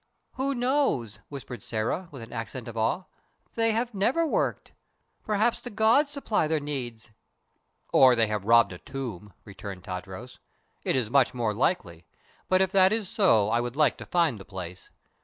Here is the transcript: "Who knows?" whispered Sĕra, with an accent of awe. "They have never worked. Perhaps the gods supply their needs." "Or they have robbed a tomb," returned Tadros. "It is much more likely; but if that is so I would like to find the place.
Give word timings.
"Who 0.33 0.55
knows?" 0.55 1.19
whispered 1.29 1.61
Sĕra, 1.61 2.11
with 2.11 2.23
an 2.23 2.33
accent 2.33 2.67
of 2.67 2.75
awe. 2.75 3.03
"They 3.53 3.69
have 3.73 3.93
never 3.93 4.25
worked. 4.25 4.71
Perhaps 5.23 5.59
the 5.59 5.69
gods 5.69 6.09
supply 6.09 6.47
their 6.47 6.59
needs." 6.59 7.11
"Or 7.93 8.15
they 8.15 8.25
have 8.25 8.45
robbed 8.45 8.71
a 8.73 8.79
tomb," 8.79 9.31
returned 9.45 9.83
Tadros. 9.83 10.39
"It 10.83 10.95
is 10.95 11.11
much 11.11 11.35
more 11.35 11.53
likely; 11.53 12.07
but 12.49 12.63
if 12.63 12.71
that 12.71 12.91
is 12.91 13.09
so 13.09 13.49
I 13.51 13.61
would 13.61 13.75
like 13.75 13.95
to 13.97 14.05
find 14.07 14.39
the 14.39 14.43
place. 14.43 14.89